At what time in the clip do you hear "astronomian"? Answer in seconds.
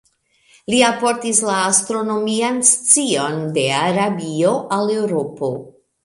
1.65-2.57